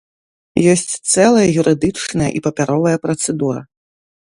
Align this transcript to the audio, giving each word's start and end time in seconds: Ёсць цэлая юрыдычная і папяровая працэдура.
Ёсць 0.73 0.93
цэлая 1.11 1.45
юрыдычная 1.65 2.29
і 2.41 2.45
папяровая 2.49 2.97
працэдура. 3.09 3.61